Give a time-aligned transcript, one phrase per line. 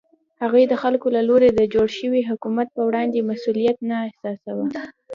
[0.41, 4.63] هغوی د خلکو له لوري د جوړ شوي حکومت په وړاندې مسوولیت نه احساساوه.